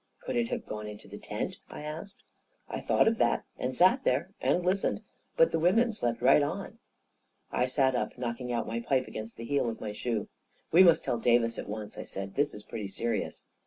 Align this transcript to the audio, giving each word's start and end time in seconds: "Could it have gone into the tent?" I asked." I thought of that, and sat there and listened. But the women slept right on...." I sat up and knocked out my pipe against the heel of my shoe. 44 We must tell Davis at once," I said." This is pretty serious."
"Could 0.25 0.35
it 0.35 0.49
have 0.49 0.65
gone 0.65 0.87
into 0.87 1.07
the 1.07 1.19
tent?" 1.19 1.57
I 1.69 1.83
asked." 1.83 2.23
I 2.67 2.81
thought 2.81 3.07
of 3.07 3.19
that, 3.19 3.43
and 3.59 3.75
sat 3.75 4.03
there 4.03 4.31
and 4.41 4.65
listened. 4.65 5.03
But 5.37 5.51
the 5.51 5.59
women 5.59 5.93
slept 5.93 6.23
right 6.23 6.41
on...." 6.41 6.79
I 7.51 7.67
sat 7.67 7.93
up 7.93 8.13
and 8.13 8.17
knocked 8.17 8.41
out 8.49 8.65
my 8.65 8.79
pipe 8.79 9.05
against 9.07 9.37
the 9.37 9.45
heel 9.45 9.69
of 9.69 9.79
my 9.79 9.91
shoe. 9.91 10.27
44 10.71 10.71
We 10.71 10.83
must 10.83 11.03
tell 11.03 11.19
Davis 11.19 11.59
at 11.59 11.69
once," 11.69 11.99
I 11.99 12.05
said." 12.05 12.33
This 12.35 12.55
is 12.55 12.63
pretty 12.63 12.87
serious." 12.87 13.45